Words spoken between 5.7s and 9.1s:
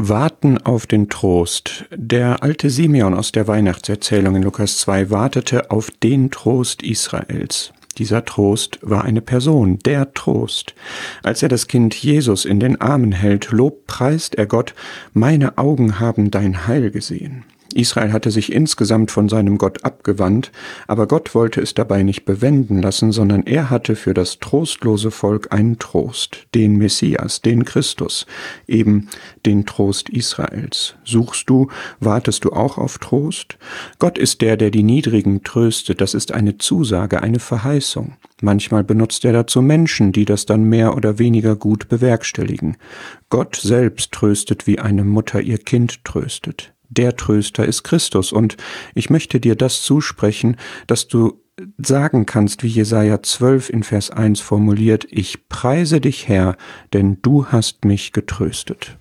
auf den Trost Israels. Dieser Trost war